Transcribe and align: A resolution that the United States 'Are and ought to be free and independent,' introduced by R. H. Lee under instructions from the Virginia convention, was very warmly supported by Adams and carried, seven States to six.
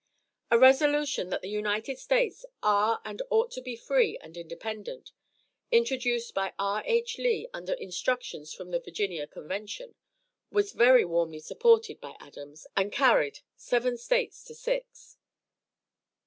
A 0.49 0.57
resolution 0.57 1.29
that 1.29 1.43
the 1.43 1.49
United 1.49 1.99
States 1.99 2.43
'Are 2.63 3.01
and 3.05 3.21
ought 3.29 3.51
to 3.51 3.61
be 3.61 3.75
free 3.75 4.17
and 4.17 4.35
independent,' 4.35 5.11
introduced 5.71 6.33
by 6.33 6.53
R. 6.57 6.81
H. 6.87 7.19
Lee 7.19 7.47
under 7.53 7.73
instructions 7.73 8.51
from 8.51 8.71
the 8.71 8.79
Virginia 8.79 9.27
convention, 9.27 9.93
was 10.49 10.71
very 10.73 11.05
warmly 11.05 11.39
supported 11.39 12.01
by 12.01 12.15
Adams 12.19 12.65
and 12.75 12.91
carried, 12.91 13.41
seven 13.55 13.95
States 13.95 14.43
to 14.45 14.55
six. 14.55 15.17